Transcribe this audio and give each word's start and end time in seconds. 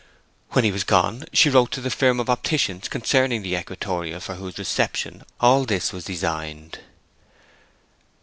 When 0.53 0.63
he 0.63 0.71
was 0.71 0.83
gone 0.83 1.25
she 1.31 1.47
wrote 1.51 1.69
to 1.73 1.79
the 1.79 1.91
firm 1.91 2.19
of 2.19 2.27
opticians 2.27 2.89
concerning 2.89 3.43
the 3.43 3.55
equatorial 3.55 4.19
for 4.19 4.33
whose 4.33 4.57
reception 4.57 5.21
all 5.39 5.63
this 5.63 5.93
was 5.93 6.05
designed. 6.05 6.79